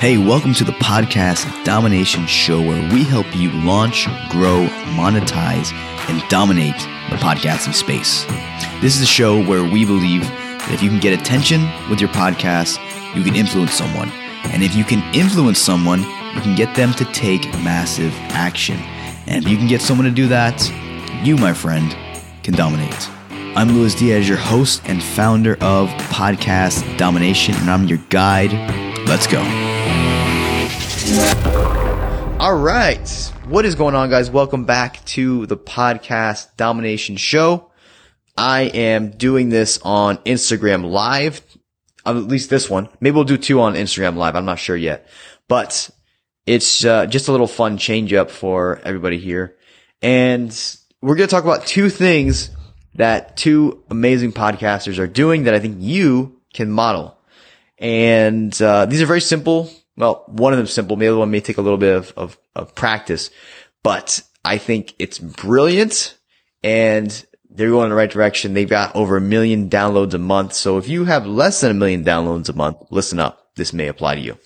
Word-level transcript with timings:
Hey, 0.00 0.16
welcome 0.16 0.54
to 0.54 0.62
the 0.62 0.70
podcast 0.70 1.64
Domination 1.64 2.24
Show, 2.28 2.60
where 2.60 2.94
we 2.94 3.02
help 3.02 3.26
you 3.34 3.50
launch, 3.50 4.06
grow, 4.30 4.68
monetize, 4.94 5.72
and 6.08 6.22
dominate 6.28 6.76
the 7.10 7.16
podcasting 7.16 7.74
space. 7.74 8.24
This 8.80 8.94
is 8.94 9.02
a 9.02 9.06
show 9.06 9.44
where 9.44 9.64
we 9.64 9.84
believe 9.84 10.22
that 10.22 10.70
if 10.70 10.84
you 10.84 10.88
can 10.88 11.00
get 11.00 11.20
attention 11.20 11.68
with 11.90 12.00
your 12.00 12.10
podcast, 12.10 12.78
you 13.16 13.24
can 13.24 13.34
influence 13.34 13.72
someone. 13.72 14.08
And 14.44 14.62
if 14.62 14.76
you 14.76 14.84
can 14.84 15.02
influence 15.16 15.58
someone, 15.58 16.02
you 16.02 16.42
can 16.42 16.54
get 16.54 16.76
them 16.76 16.92
to 16.92 17.04
take 17.06 17.42
massive 17.64 18.14
action. 18.30 18.78
And 19.26 19.44
if 19.44 19.50
you 19.50 19.56
can 19.56 19.66
get 19.66 19.80
someone 19.80 20.04
to 20.04 20.12
do 20.12 20.28
that, 20.28 20.64
you, 21.24 21.36
my 21.36 21.52
friend, 21.52 21.90
can 22.44 22.54
dominate. 22.54 23.10
I'm 23.56 23.70
Luis 23.76 23.96
Diaz, 23.96 24.28
your 24.28 24.38
host 24.38 24.82
and 24.84 25.02
founder 25.02 25.54
of 25.54 25.88
Podcast 26.12 26.96
Domination, 26.98 27.56
and 27.56 27.68
I'm 27.68 27.88
your 27.88 27.98
guide. 28.10 28.52
Let's 29.08 29.26
go. 29.26 29.77
All 32.40 32.56
right. 32.56 33.08
What 33.46 33.64
is 33.64 33.74
going 33.74 33.94
on, 33.94 34.10
guys? 34.10 34.30
Welcome 34.30 34.64
back 34.64 35.04
to 35.06 35.46
the 35.46 35.56
Podcast 35.56 36.56
Domination 36.56 37.16
Show. 37.16 37.70
I 38.36 38.62
am 38.62 39.10
doing 39.10 39.48
this 39.48 39.80
on 39.82 40.18
Instagram 40.18 40.88
Live 40.90 41.42
at 42.16 42.28
least 42.28 42.50
this 42.50 42.70
one. 42.70 42.88
Maybe 43.00 43.14
we'll 43.14 43.24
do 43.24 43.36
two 43.36 43.60
on 43.60 43.74
Instagram 43.74 44.16
live. 44.16 44.36
I'm 44.36 44.44
not 44.44 44.58
sure 44.58 44.76
yet, 44.76 45.08
but 45.46 45.90
it's 46.46 46.84
uh, 46.84 47.06
just 47.06 47.28
a 47.28 47.32
little 47.32 47.46
fun 47.46 47.78
change 47.78 48.12
up 48.12 48.30
for 48.30 48.80
everybody 48.84 49.18
here. 49.18 49.56
And 50.00 50.50
we're 51.02 51.16
going 51.16 51.28
to 51.28 51.34
talk 51.34 51.44
about 51.44 51.66
two 51.66 51.90
things 51.90 52.50
that 52.94 53.36
two 53.36 53.84
amazing 53.90 54.32
podcasters 54.32 54.98
are 54.98 55.06
doing 55.06 55.44
that 55.44 55.54
I 55.54 55.60
think 55.60 55.76
you 55.80 56.40
can 56.54 56.70
model. 56.70 57.16
And 57.78 58.60
uh, 58.60 58.86
these 58.86 59.02
are 59.02 59.06
very 59.06 59.20
simple. 59.20 59.70
Well, 59.98 60.22
one 60.28 60.52
of 60.52 60.58
them 60.58 60.68
simple. 60.68 60.96
The 60.96 61.08
other 61.08 61.18
one 61.18 61.32
may 61.32 61.40
take 61.40 61.58
a 61.58 61.62
little 61.62 61.76
bit 61.76 61.94
of, 61.94 62.12
of, 62.16 62.38
of 62.54 62.74
practice, 62.76 63.30
but 63.82 64.22
I 64.44 64.56
think 64.56 64.94
it's 65.00 65.18
brilliant 65.18 66.16
and 66.62 67.26
they're 67.50 67.70
going 67.70 67.84
in 67.84 67.90
the 67.90 67.96
right 67.96 68.10
direction. 68.10 68.54
They've 68.54 68.68
got 68.68 68.94
over 68.94 69.16
a 69.16 69.20
million 69.20 69.68
downloads 69.68 70.14
a 70.14 70.18
month. 70.18 70.52
So 70.52 70.78
if 70.78 70.88
you 70.88 71.04
have 71.06 71.26
less 71.26 71.60
than 71.60 71.72
a 71.72 71.74
million 71.74 72.04
downloads 72.04 72.48
a 72.48 72.52
month, 72.52 72.76
listen 72.90 73.18
up. 73.18 73.50
This 73.56 73.72
may 73.72 73.88
apply 73.88 74.14
to 74.14 74.20
you. 74.20 74.38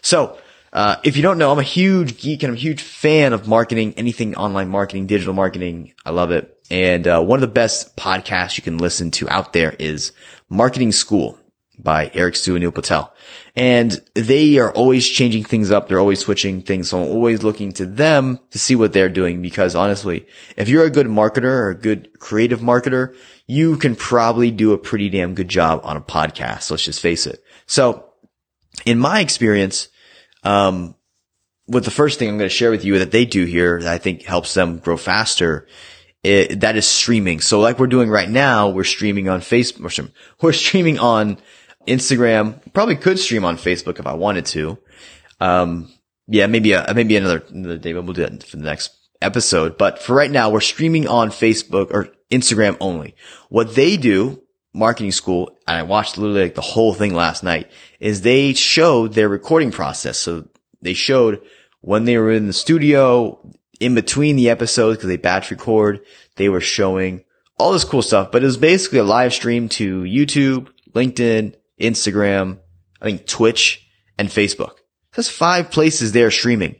So, 0.00 0.38
uh, 0.72 0.96
if 1.02 1.16
you 1.16 1.22
don't 1.24 1.38
know, 1.38 1.50
I'm 1.50 1.58
a 1.58 1.64
huge 1.64 2.20
geek 2.20 2.44
and 2.44 2.50
I'm 2.50 2.56
a 2.56 2.60
huge 2.60 2.80
fan 2.80 3.32
of 3.32 3.48
marketing, 3.48 3.94
anything 3.96 4.36
online 4.36 4.68
marketing, 4.68 5.06
digital 5.08 5.34
marketing. 5.34 5.94
I 6.06 6.10
love 6.10 6.30
it. 6.30 6.56
And, 6.70 7.08
uh, 7.08 7.20
one 7.20 7.38
of 7.38 7.40
the 7.40 7.48
best 7.48 7.96
podcasts 7.96 8.56
you 8.56 8.62
can 8.62 8.78
listen 8.78 9.10
to 9.12 9.28
out 9.28 9.52
there 9.52 9.74
is 9.80 10.12
Marketing 10.48 10.92
School 10.92 11.39
by 11.82 12.10
Eric 12.14 12.36
Siu 12.36 12.54
and 12.54 12.62
Neil 12.62 12.72
Patel. 12.72 13.12
And 13.56 14.00
they 14.14 14.58
are 14.58 14.72
always 14.72 15.08
changing 15.08 15.44
things 15.44 15.70
up. 15.70 15.88
They're 15.88 16.00
always 16.00 16.20
switching 16.20 16.62
things. 16.62 16.90
So 16.90 17.02
I'm 17.02 17.08
always 17.08 17.42
looking 17.42 17.72
to 17.74 17.86
them 17.86 18.38
to 18.50 18.58
see 18.58 18.76
what 18.76 18.92
they're 18.92 19.08
doing 19.08 19.42
because 19.42 19.74
honestly, 19.74 20.26
if 20.56 20.68
you're 20.68 20.84
a 20.84 20.90
good 20.90 21.06
marketer 21.06 21.44
or 21.44 21.70
a 21.70 21.74
good 21.74 22.18
creative 22.18 22.60
marketer, 22.60 23.14
you 23.46 23.76
can 23.76 23.96
probably 23.96 24.50
do 24.50 24.72
a 24.72 24.78
pretty 24.78 25.08
damn 25.08 25.34
good 25.34 25.48
job 25.48 25.80
on 25.84 25.96
a 25.96 26.00
podcast. 26.00 26.70
Let's 26.70 26.84
just 26.84 27.00
face 27.00 27.26
it. 27.26 27.42
So 27.66 28.10
in 28.84 28.98
my 28.98 29.20
experience, 29.20 29.88
um, 30.42 30.94
what 31.66 31.84
the 31.84 31.90
first 31.90 32.18
thing 32.18 32.28
I'm 32.28 32.38
going 32.38 32.48
to 32.48 32.54
share 32.54 32.70
with 32.70 32.84
you 32.84 32.98
that 32.98 33.12
they 33.12 33.24
do 33.24 33.44
here 33.44 33.80
that 33.82 33.92
I 33.92 33.98
think 33.98 34.22
helps 34.22 34.54
them 34.54 34.78
grow 34.78 34.96
faster 34.96 35.66
it, 36.22 36.60
that 36.60 36.76
is 36.76 36.86
streaming. 36.86 37.40
So 37.40 37.60
like 37.60 37.78
we're 37.78 37.86
doing 37.86 38.10
right 38.10 38.28
now, 38.28 38.68
we're 38.68 38.84
streaming 38.84 39.28
on 39.28 39.40
Facebook, 39.40 40.12
we're 40.40 40.52
streaming 40.52 40.98
on 40.98 41.38
Instagram. 41.86 42.60
Probably 42.72 42.96
could 42.96 43.18
stream 43.18 43.44
on 43.44 43.56
Facebook 43.56 43.98
if 43.98 44.06
I 44.06 44.14
wanted 44.14 44.46
to. 44.46 44.78
Um, 45.40 45.92
yeah, 46.26 46.46
maybe 46.46 46.72
a, 46.72 46.92
maybe 46.94 47.16
another, 47.16 47.42
another 47.50 47.78
day, 47.78 47.92
but 47.92 48.04
we'll 48.04 48.14
do 48.14 48.22
that 48.22 48.44
for 48.44 48.56
the 48.56 48.64
next 48.64 48.96
episode. 49.20 49.78
But 49.78 49.98
for 50.00 50.14
right 50.14 50.30
now, 50.30 50.50
we're 50.50 50.60
streaming 50.60 51.08
on 51.08 51.30
Facebook 51.30 51.90
or 51.90 52.08
Instagram 52.30 52.76
only. 52.80 53.14
What 53.48 53.74
they 53.74 53.96
do, 53.96 54.42
marketing 54.72 55.12
school, 55.12 55.58
and 55.66 55.78
I 55.78 55.82
watched 55.82 56.18
literally 56.18 56.42
like 56.42 56.54
the 56.54 56.60
whole 56.60 56.94
thing 56.94 57.14
last 57.14 57.42
night, 57.42 57.70
is 57.98 58.22
they 58.22 58.52
showed 58.52 59.14
their 59.14 59.28
recording 59.28 59.72
process. 59.72 60.18
So 60.18 60.48
they 60.80 60.94
showed 60.94 61.42
when 61.80 62.04
they 62.04 62.18
were 62.18 62.30
in 62.30 62.46
the 62.46 62.52
studio, 62.52 63.40
in 63.80 63.94
between 63.94 64.36
the 64.36 64.50
episodes, 64.50 64.98
because 64.98 65.08
they 65.08 65.16
batch 65.16 65.50
record, 65.50 66.00
they 66.36 66.48
were 66.48 66.60
showing 66.60 67.24
all 67.58 67.72
this 67.72 67.84
cool 67.84 68.02
stuff, 68.02 68.30
but 68.32 68.42
it 68.42 68.46
was 68.46 68.56
basically 68.56 68.98
a 69.00 69.04
live 69.04 69.34
stream 69.34 69.68
to 69.68 70.02
YouTube, 70.02 70.68
LinkedIn, 70.92 71.54
Instagram, 71.80 72.58
I 73.00 73.06
think 73.06 73.26
Twitch 73.26 73.86
and 74.18 74.28
Facebook. 74.28 74.74
That's 75.14 75.28
five 75.28 75.70
places 75.70 76.12
they're 76.12 76.30
streaming. 76.30 76.76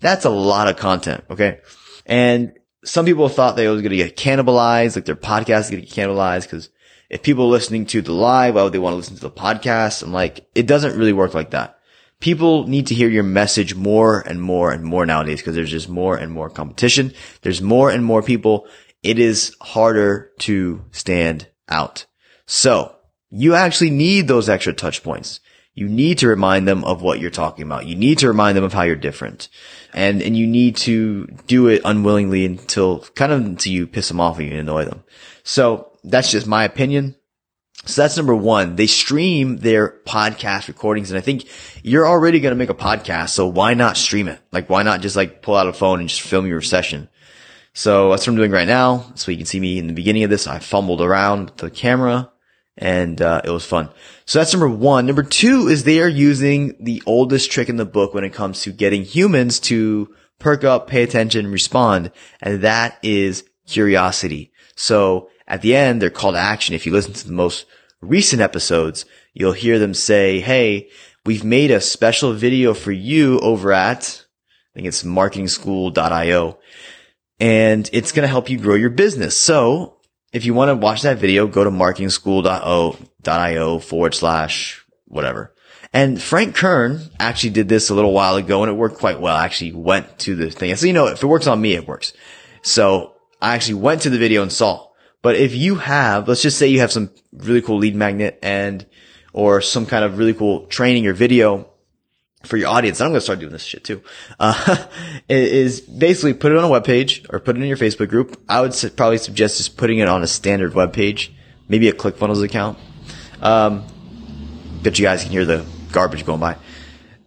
That's 0.00 0.24
a 0.24 0.30
lot 0.30 0.68
of 0.68 0.76
content. 0.76 1.24
Okay. 1.30 1.60
And 2.06 2.52
some 2.84 3.04
people 3.04 3.28
thought 3.28 3.56
they 3.56 3.68
was 3.68 3.82
going 3.82 3.90
to 3.90 3.96
get 3.96 4.16
cannibalized, 4.16 4.96
like 4.96 5.04
their 5.04 5.16
podcast 5.16 5.60
is 5.62 5.70
going 5.70 5.82
to 5.82 5.88
get 5.88 6.08
cannibalized 6.08 6.42
because 6.42 6.70
if 7.08 7.22
people 7.22 7.44
are 7.44 7.50
listening 7.50 7.86
to 7.86 8.02
the 8.02 8.12
live, 8.12 8.54
why 8.54 8.62
would 8.62 8.72
they 8.72 8.78
want 8.78 8.92
to 8.92 8.96
listen 8.96 9.16
to 9.16 9.22
the 9.22 9.30
podcast? 9.30 10.02
I'm 10.02 10.12
like, 10.12 10.48
it 10.54 10.66
doesn't 10.66 10.96
really 10.96 11.12
work 11.12 11.34
like 11.34 11.50
that. 11.50 11.78
People 12.18 12.66
need 12.66 12.86
to 12.88 12.94
hear 12.94 13.08
your 13.08 13.22
message 13.22 13.74
more 13.74 14.20
and 14.20 14.40
more 14.40 14.72
and 14.72 14.82
more 14.82 15.04
nowadays 15.04 15.40
because 15.40 15.54
there's 15.54 15.70
just 15.70 15.88
more 15.88 16.16
and 16.16 16.32
more 16.32 16.48
competition. 16.48 17.12
There's 17.42 17.60
more 17.60 17.90
and 17.90 18.04
more 18.04 18.22
people. 18.22 18.66
It 19.02 19.18
is 19.18 19.54
harder 19.60 20.32
to 20.40 20.84
stand 20.92 21.48
out. 21.68 22.06
So 22.46 22.95
you 23.30 23.54
actually 23.54 23.90
need 23.90 24.28
those 24.28 24.48
extra 24.48 24.72
touch 24.72 25.02
points. 25.02 25.40
You 25.74 25.88
need 25.88 26.18
to 26.18 26.28
remind 26.28 26.66
them 26.66 26.84
of 26.84 27.02
what 27.02 27.20
you're 27.20 27.30
talking 27.30 27.64
about. 27.64 27.86
You 27.86 27.96
need 27.96 28.18
to 28.20 28.28
remind 28.28 28.56
them 28.56 28.64
of 28.64 28.72
how 28.72 28.82
you're 28.82 28.96
different. 28.96 29.50
And, 29.92 30.22
and 30.22 30.34
you 30.34 30.46
need 30.46 30.76
to 30.78 31.26
do 31.46 31.68
it 31.68 31.82
unwillingly 31.84 32.46
until 32.46 33.00
kind 33.14 33.30
of 33.30 33.44
until 33.44 33.72
you 33.72 33.86
piss 33.86 34.08
them 34.08 34.20
off 34.20 34.38
and 34.38 34.48
you 34.48 34.58
annoy 34.58 34.86
them. 34.86 35.04
So 35.44 35.92
that's 36.02 36.30
just 36.30 36.46
my 36.46 36.64
opinion. 36.64 37.14
So 37.84 38.02
that's 38.02 38.16
number 38.16 38.34
one. 38.34 38.76
They 38.76 38.86
stream 38.86 39.58
their 39.58 40.00
podcast 40.06 40.68
recordings 40.68 41.10
and 41.10 41.18
I 41.18 41.20
think 41.20 41.46
you're 41.82 42.08
already 42.08 42.40
going 42.40 42.52
to 42.52 42.58
make 42.58 42.70
a 42.70 42.74
podcast. 42.74 43.30
So 43.30 43.46
why 43.46 43.74
not 43.74 43.98
stream 43.98 44.28
it? 44.28 44.40
Like 44.52 44.70
why 44.70 44.82
not 44.82 45.02
just 45.02 45.14
like 45.14 45.42
pull 45.42 45.56
out 45.56 45.68
a 45.68 45.74
phone 45.74 46.00
and 46.00 46.08
just 46.08 46.22
film 46.22 46.46
your 46.46 46.62
session? 46.62 47.10
So 47.74 48.10
that's 48.10 48.26
what 48.26 48.32
I'm 48.32 48.36
doing 48.36 48.50
right 48.50 48.66
now. 48.66 49.12
So 49.14 49.30
you 49.30 49.36
can 49.36 49.46
see 49.46 49.60
me 49.60 49.78
in 49.78 49.88
the 49.88 49.92
beginning 49.92 50.24
of 50.24 50.30
this. 50.30 50.46
I 50.46 50.58
fumbled 50.58 51.02
around 51.02 51.50
with 51.50 51.56
the 51.58 51.70
camera 51.70 52.32
and 52.76 53.20
uh, 53.22 53.42
it 53.44 53.50
was 53.50 53.64
fun. 53.64 53.90
So 54.24 54.38
that's 54.38 54.52
number 54.52 54.68
one. 54.68 55.06
Number 55.06 55.22
two 55.22 55.68
is 55.68 55.84
they 55.84 56.00
are 56.00 56.08
using 56.08 56.76
the 56.80 57.02
oldest 57.06 57.50
trick 57.50 57.68
in 57.68 57.76
the 57.76 57.84
book 57.84 58.14
when 58.14 58.24
it 58.24 58.32
comes 58.32 58.62
to 58.62 58.72
getting 58.72 59.02
humans 59.02 59.60
to 59.60 60.14
perk 60.38 60.64
up, 60.64 60.86
pay 60.86 61.02
attention, 61.02 61.50
respond, 61.50 62.10
and 62.40 62.62
that 62.62 62.98
is 63.02 63.44
curiosity. 63.66 64.52
So 64.74 65.30
at 65.48 65.62
the 65.62 65.74
end, 65.74 66.02
their 66.02 66.10
call 66.10 66.32
to 66.32 66.38
action, 66.38 66.74
if 66.74 66.86
you 66.86 66.92
listen 66.92 67.14
to 67.14 67.26
the 67.26 67.32
most 67.32 67.66
recent 68.00 68.42
episodes, 68.42 69.06
you'll 69.32 69.52
hear 69.52 69.78
them 69.78 69.94
say, 69.94 70.40
Hey, 70.40 70.90
we've 71.24 71.44
made 71.44 71.70
a 71.70 71.80
special 71.80 72.32
video 72.32 72.74
for 72.74 72.92
you 72.92 73.38
over 73.40 73.72
at, 73.72 74.24
I 74.72 74.74
think 74.74 74.86
it's 74.86 75.02
marketingschool.io 75.02 76.58
and 77.38 77.90
it's 77.92 78.12
going 78.12 78.22
to 78.22 78.28
help 78.28 78.48
you 78.48 78.58
grow 78.58 78.74
your 78.74 78.90
business. 78.90 79.36
So 79.36 79.95
if 80.32 80.44
you 80.44 80.54
want 80.54 80.70
to 80.70 80.76
watch 80.76 81.02
that 81.02 81.18
video, 81.18 81.46
go 81.46 81.64
to 81.64 81.70
marketingschool.io 81.70 83.78
forward 83.78 84.14
slash 84.14 84.84
whatever. 85.06 85.54
And 85.92 86.20
Frank 86.20 86.56
Kern 86.56 87.00
actually 87.18 87.50
did 87.50 87.68
this 87.68 87.90
a 87.90 87.94
little 87.94 88.12
while 88.12 88.36
ago 88.36 88.62
and 88.62 88.70
it 88.70 88.74
worked 88.74 88.98
quite 88.98 89.20
well. 89.20 89.36
I 89.36 89.44
actually 89.44 89.72
went 89.72 90.18
to 90.20 90.34
the 90.34 90.50
thing. 90.50 90.74
So, 90.76 90.86
you 90.86 90.92
know, 90.92 91.06
if 91.06 91.22
it 91.22 91.26
works 91.26 91.46
on 91.46 91.60
me, 91.60 91.74
it 91.74 91.86
works. 91.86 92.12
So 92.62 93.14
I 93.40 93.54
actually 93.54 93.74
went 93.74 94.02
to 94.02 94.10
the 94.10 94.18
video 94.18 94.42
and 94.42 94.52
saw. 94.52 94.88
But 95.22 95.36
if 95.36 95.54
you 95.54 95.76
have, 95.76 96.28
let's 96.28 96.42
just 96.42 96.58
say 96.58 96.68
you 96.68 96.80
have 96.80 96.92
some 96.92 97.10
really 97.32 97.62
cool 97.62 97.78
lead 97.78 97.94
magnet 97.94 98.38
and, 98.42 98.86
or 99.32 99.60
some 99.60 99.86
kind 99.86 100.04
of 100.04 100.18
really 100.18 100.34
cool 100.34 100.66
training 100.66 101.06
or 101.06 101.14
video 101.14 101.70
for 102.46 102.56
your 102.56 102.68
audience, 102.68 103.00
and 103.00 103.06
I'm 103.06 103.10
going 103.12 103.18
to 103.18 103.24
start 103.24 103.40
doing 103.40 103.52
this 103.52 103.64
shit 103.64 103.84
too, 103.84 104.02
uh, 104.38 104.86
is 105.28 105.80
basically 105.80 106.34
put 106.34 106.52
it 106.52 106.58
on 106.58 106.64
a 106.64 106.68
web 106.68 106.84
page 106.84 107.24
or 107.30 107.40
put 107.40 107.56
it 107.56 107.62
in 107.62 107.68
your 107.68 107.76
Facebook 107.76 108.08
group. 108.08 108.40
I 108.48 108.60
would 108.60 108.74
probably 108.96 109.18
suggest 109.18 109.58
just 109.58 109.76
putting 109.76 109.98
it 109.98 110.08
on 110.08 110.22
a 110.22 110.26
standard 110.26 110.74
web 110.74 110.92
page, 110.92 111.32
maybe 111.68 111.88
a 111.88 111.92
ClickFunnels 111.92 112.42
account. 112.42 112.78
Um, 113.42 113.84
bet 114.82 114.98
you 114.98 115.04
guys 115.04 115.22
can 115.22 115.32
hear 115.32 115.44
the 115.44 115.66
garbage 115.92 116.24
going 116.24 116.40
by. 116.40 116.56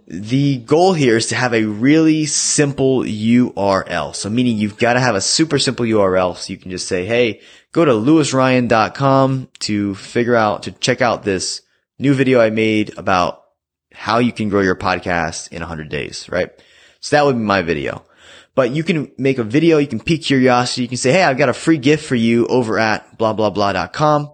The 0.07 0.57
goal 0.57 0.93
here 0.93 1.17
is 1.17 1.27
to 1.27 1.35
have 1.35 1.53
a 1.53 1.65
really 1.65 2.25
simple 2.25 3.01
URL. 3.01 4.15
So 4.15 4.29
meaning 4.29 4.57
you've 4.57 4.77
got 4.77 4.93
to 4.93 4.99
have 4.99 5.13
a 5.13 5.21
super 5.21 5.59
simple 5.59 5.85
URL. 5.85 6.35
So 6.35 6.51
you 6.51 6.57
can 6.57 6.71
just 6.71 6.87
say, 6.87 7.05
Hey, 7.05 7.41
go 7.73 7.85
to 7.85 7.91
luisryan.com 7.91 9.49
to 9.59 9.95
figure 9.95 10.35
out, 10.35 10.63
to 10.63 10.71
check 10.71 11.01
out 11.01 11.23
this 11.23 11.61
new 11.99 12.15
video 12.15 12.39
I 12.39 12.49
made 12.49 12.97
about 12.97 13.38
how 13.99 14.19
you 14.19 14.31
can 14.31 14.47
grow 14.47 14.61
your 14.61 14.77
podcast 14.77 15.51
in 15.51 15.59
100 15.59 15.89
days, 15.89 16.29
right? 16.29 16.49
So 17.01 17.17
that 17.17 17.25
would 17.25 17.35
be 17.35 17.41
my 17.41 17.61
video. 17.61 18.05
But 18.55 18.71
you 18.71 18.81
can 18.81 19.11
make 19.17 19.39
a 19.39 19.43
video, 19.43 19.77
you 19.77 19.87
can 19.87 19.99
pique 19.99 20.23
curiosity, 20.23 20.83
you 20.83 20.87
can 20.87 20.97
say, 20.97 21.11
hey, 21.11 21.23
I've 21.23 21.37
got 21.37 21.49
a 21.49 21.53
free 21.53 21.77
gift 21.77 22.05
for 22.05 22.15
you 22.15 22.47
over 22.47 22.79
at 22.79 23.17
blah, 23.17 23.33
blah, 23.33 23.49
blah.com. 23.49 24.31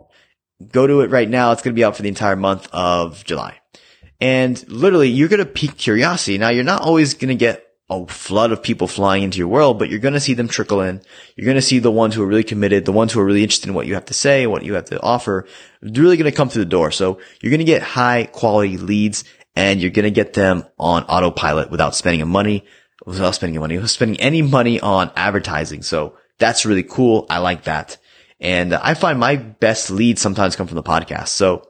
Go 0.72 0.86
to 0.86 1.02
it 1.02 1.10
right 1.10 1.28
now. 1.28 1.52
It's 1.52 1.64
going 1.64 1.74
to 1.74 1.80
be 1.80 1.84
out 1.84 1.96
for 1.96 2.04
the 2.04 2.10
entire 2.10 2.36
month 2.36 2.70
of 2.72 3.26
July. 3.26 3.60
And 4.22 4.64
literally, 4.70 5.10
you're 5.10 5.30
going 5.30 5.44
to 5.44 5.46
pique 5.46 5.78
curiosity. 5.78 6.38
Now, 6.38 6.50
you're 6.50 6.64
not 6.64 6.84
always 6.84 7.16
going 7.16 7.30
to 7.30 7.36
get 7.36 7.66
a 7.90 8.06
flood 8.08 8.52
of 8.52 8.62
people 8.62 8.88
flying 8.88 9.24
into 9.24 9.40
your 9.40 9.48
world, 9.48 9.80
but 9.80 9.90
you're 9.90 10.00
going 10.00 10.14
to 10.14 10.20
see 10.20 10.36
them 10.36 10.48
trickle 10.48 10.82
in. 10.82 11.02
You're 11.36 11.46
going 11.46 11.56
to 11.56 11.62
see 11.62 11.80
the 11.80 11.92
ones 11.92 12.14
who 12.14 12.24
are 12.24 12.28
really 12.28 12.44
committed, 12.44 12.86
the 12.86 12.92
ones 12.92 13.14
who 13.14 13.20
are 13.20 13.26
really 13.26 13.44
interested 13.44 13.70
in 13.70 13.76
what 13.76 13.88
you 13.88 13.96
have 13.96 14.06
to 14.06 14.14
say, 14.14 14.48
what 14.48 14.64
you 14.64 14.76
have 14.76 14.86
to 14.86 15.02
offer, 15.02 15.48
really 15.82 16.18
going 16.18 16.32
to 16.32 16.36
come 16.36 16.50
through 16.50 16.64
the 16.64 16.70
door. 16.70 16.92
So 16.92 17.20
you're 17.42 17.52
going 17.52 17.60
to 17.60 17.66
get 17.66 17.82
high 17.82 18.26
quality 18.32 18.78
leads 18.78 19.24
and 19.56 19.81
you're 19.81 19.92
going 19.92 20.04
to 20.04 20.12
get 20.12 20.34
them 20.34 20.66
on 20.78 21.04
autopilot 21.04 21.72
without 21.72 21.96
spending 21.96 22.22
a 22.22 22.25
money, 22.25 22.66
without 23.06 23.36
spending 23.36 23.60
money, 23.60 23.75
without 23.75 23.90
spending 23.90 24.19
any 24.19 24.42
money 24.42 24.80
on 24.80 25.12
advertising. 25.16 25.81
So 25.81 26.18
that's 26.38 26.66
really 26.66 26.84
cool. 26.84 27.25
I 27.30 27.40
like 27.40 27.63
that. 27.63 27.98
And 28.40 28.74
I 28.74 28.94
find 28.94 29.19
my 29.19 29.38
best 29.38 29.90
leads 29.90 30.22
sometimes 30.22 30.56
come 30.56 30.68
from 30.68 30.75
the 30.75 30.84
podcast. 30.84 31.30
So 31.30 31.69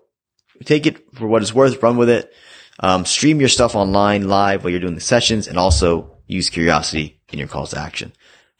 take 0.63 0.87
it 0.87 1.15
for 1.15 1.27
what 1.27 1.41
it's 1.41 1.53
worth, 1.53 1.81
run 1.83 1.97
with 1.97 2.09
it. 2.09 2.33
Um, 2.79 3.05
stream 3.05 3.39
your 3.39 3.49
stuff 3.49 3.75
online 3.75 4.27
live 4.27 4.63
while 4.63 4.71
you're 4.71 4.81
doing 4.81 4.95
the 4.95 5.01
sessions 5.01 5.47
and 5.47 5.57
also 5.57 6.17
use 6.27 6.49
curiosity 6.49 7.21
in 7.31 7.39
your 7.39 7.47
calls 7.47 7.69
to 7.69 7.79
action. 7.79 8.11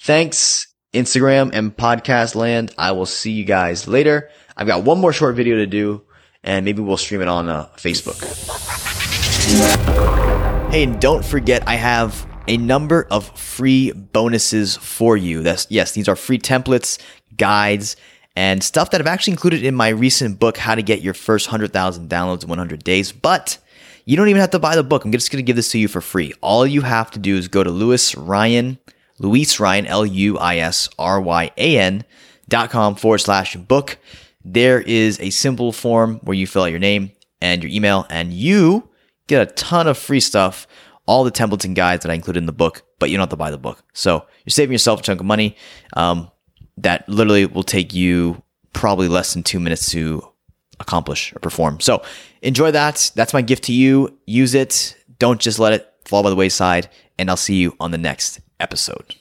Thanks, 0.01 0.67
Instagram 0.93 1.51
and 1.53 1.75
podcast 1.75 2.35
land. 2.35 2.73
I 2.77 2.93
will 2.93 3.05
see 3.05 3.31
you 3.31 3.43
guys 3.43 3.87
later. 3.87 4.29
I've 4.55 4.67
got 4.67 4.83
one 4.83 4.99
more 4.99 5.11
short 5.11 5.35
video 5.35 5.57
to 5.57 5.65
do 5.65 6.03
and 6.43 6.63
maybe 6.63 6.81
we'll 6.81 6.97
stream 6.97 7.21
it 7.21 7.27
on 7.27 7.49
uh, 7.49 7.67
Facebook. 7.75 9.03
Hey, 9.45 10.81
and 10.81 10.99
don't 10.99 11.23
forget, 11.23 11.67
I 11.67 11.75
have 11.75 12.25
a 12.47 12.57
number 12.57 13.05
of 13.11 13.29
free 13.37 13.91
bonuses 13.91 14.75
for 14.75 15.15
you. 15.15 15.43
That's 15.43 15.67
yes, 15.69 15.91
these 15.91 16.09
are 16.09 16.15
free 16.15 16.39
templates, 16.39 16.99
guides, 17.37 17.95
and 18.35 18.63
stuff 18.63 18.89
that 18.89 19.01
I've 19.01 19.05
actually 19.05 19.33
included 19.33 19.63
in 19.63 19.75
my 19.75 19.89
recent 19.89 20.39
book, 20.39 20.57
How 20.57 20.73
to 20.73 20.81
Get 20.81 21.03
Your 21.03 21.13
First 21.13 21.47
100,000 21.47 22.09
Downloads 22.09 22.41
in 22.41 22.49
100 22.49 22.83
Days. 22.83 23.11
But 23.11 23.59
you 24.05 24.17
don't 24.17 24.29
even 24.29 24.39
have 24.39 24.49
to 24.49 24.57
buy 24.57 24.75
the 24.75 24.83
book. 24.83 25.05
I'm 25.05 25.11
just 25.11 25.31
going 25.31 25.43
to 25.43 25.47
give 25.47 25.55
this 25.55 25.69
to 25.73 25.77
you 25.77 25.87
for 25.87 26.01
free. 26.01 26.33
All 26.41 26.65
you 26.65 26.81
have 26.81 27.11
to 27.11 27.19
do 27.19 27.37
is 27.37 27.47
go 27.47 27.63
to 27.63 27.69
Luis 27.69 28.15
Ryan, 28.15 28.79
Luis 29.19 29.59
Ryan, 29.59 29.85
L 29.85 30.07
U 30.07 30.39
I 30.39 30.57
S 30.57 30.89
R 30.97 31.21
Y 31.21 31.51
A 31.55 31.77
N 31.77 32.03
dot 32.49 32.71
com 32.71 32.95
forward 32.95 33.19
slash 33.19 33.55
book. 33.55 33.99
There 34.43 34.81
is 34.81 35.19
a 35.19 35.29
simple 35.29 35.71
form 35.71 36.15
where 36.23 36.35
you 36.35 36.47
fill 36.47 36.63
out 36.63 36.71
your 36.71 36.79
name 36.79 37.11
and 37.41 37.61
your 37.61 37.71
email, 37.71 38.07
and 38.09 38.33
you 38.33 38.89
get 39.27 39.41
a 39.41 39.51
ton 39.53 39.87
of 39.87 39.97
free 39.97 40.19
stuff, 40.19 40.67
all 41.05 41.23
the 41.23 41.31
templates 41.31 41.65
and 41.65 41.75
guides 41.75 42.03
that 42.03 42.11
I 42.11 42.15
included 42.15 42.39
in 42.39 42.45
the 42.45 42.53
book, 42.53 42.83
but 42.99 43.09
you 43.09 43.17
don't 43.17 43.23
have 43.23 43.29
to 43.29 43.35
buy 43.35 43.51
the 43.51 43.57
book. 43.57 43.83
So 43.93 44.25
you're 44.45 44.51
saving 44.51 44.73
yourself 44.73 44.99
a 44.99 45.03
chunk 45.03 45.19
of 45.19 45.25
money. 45.25 45.55
Um, 45.93 46.31
that 46.77 47.07
literally 47.07 47.45
will 47.45 47.63
take 47.63 47.93
you 47.93 48.41
probably 48.73 49.07
less 49.07 49.33
than 49.33 49.43
two 49.43 49.59
minutes 49.59 49.89
to 49.91 50.27
accomplish 50.79 51.33
or 51.33 51.39
perform. 51.39 51.79
So 51.79 52.03
enjoy 52.41 52.71
that. 52.71 53.11
That's 53.15 53.33
my 53.33 53.41
gift 53.41 53.63
to 53.65 53.73
you. 53.73 54.17
Use 54.25 54.53
it. 54.53 54.97
Don't 55.19 55.39
just 55.39 55.59
let 55.59 55.73
it 55.73 55.91
fall 56.05 56.23
by 56.23 56.29
the 56.29 56.35
wayside. 56.35 56.89
And 57.17 57.29
I'll 57.29 57.37
see 57.37 57.55
you 57.55 57.75
on 57.79 57.91
the 57.91 57.97
next 57.97 58.41
episode. 58.59 59.15